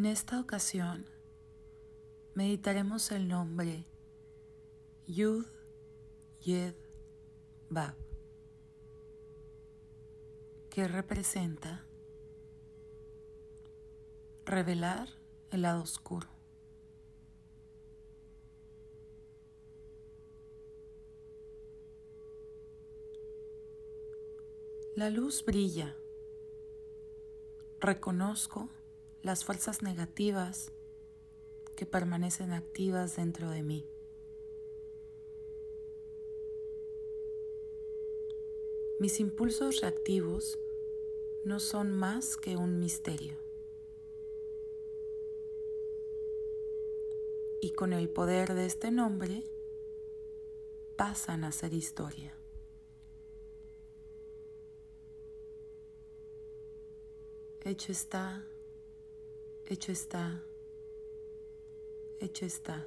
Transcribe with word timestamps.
En 0.00 0.06
esta 0.06 0.40
ocasión 0.40 1.04
meditaremos 2.34 3.12
el 3.12 3.28
nombre 3.28 3.84
Yud 5.06 5.44
Yed 6.40 6.74
Bab, 7.68 7.94
que 10.70 10.88
representa 10.88 11.84
revelar 14.46 15.06
el 15.50 15.60
lado 15.60 15.82
oscuro. 15.82 16.28
La 24.96 25.10
luz 25.10 25.44
brilla. 25.44 25.94
Reconozco 27.80 28.70
las 29.22 29.44
fuerzas 29.44 29.82
negativas 29.82 30.72
que 31.76 31.86
permanecen 31.86 32.52
activas 32.52 33.16
dentro 33.16 33.50
de 33.50 33.62
mí. 33.62 33.86
Mis 38.98 39.18
impulsos 39.18 39.80
reactivos 39.80 40.58
no 41.44 41.58
son 41.58 41.90
más 41.90 42.36
que 42.36 42.56
un 42.56 42.78
misterio. 42.80 43.34
Y 47.62 47.70
con 47.70 47.92
el 47.92 48.10
poder 48.10 48.54
de 48.54 48.66
este 48.66 48.90
nombre 48.90 49.44
pasan 50.96 51.44
a 51.44 51.52
ser 51.52 51.72
historia. 51.72 52.34
Hecho 57.64 57.92
está, 57.92 58.46
hecho 59.70 59.92
está, 59.92 60.42
hecho 62.18 62.44
está. 62.44 62.86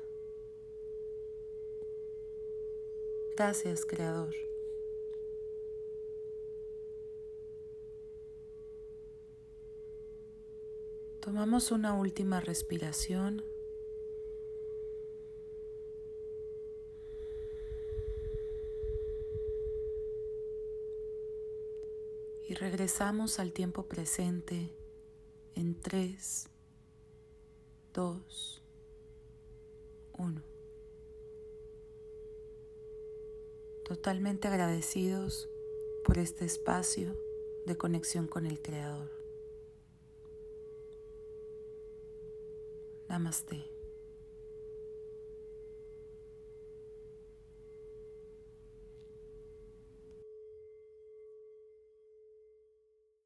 Gracias, 3.36 3.86
Creador. 3.86 4.36
Tomamos 11.20 11.72
una 11.72 11.94
última 11.96 12.42
respiración. 12.42 13.44
y 22.46 22.56
regresamos 22.56 23.40
al 23.40 23.54
tiempo 23.54 23.84
presente 23.88 24.70
en 25.56 25.80
3, 25.80 26.50
2, 27.94 28.64
1. 30.18 30.42
Totalmente 33.86 34.48
agradecidos 34.48 35.48
por 36.04 36.18
este 36.18 36.46
espacio 36.46 37.16
de 37.68 37.78
conexión 37.78 38.28
con 38.28 38.48
el 38.48 38.60
Creador. 38.62 39.12
Namaste. 43.10 43.73